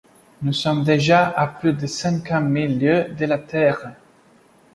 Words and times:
Nous 0.41 0.53
sommes 0.53 0.83
déjà 0.83 1.29
à 1.29 1.45
plus 1.45 1.73
de 1.73 1.85
cinquante 1.85 2.45
mille 2.45 2.79
lieues 2.79 3.13
de 3.13 3.25
la 3.27 3.37
Terre! 3.37 3.91